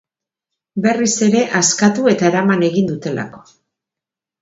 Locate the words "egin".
2.73-2.91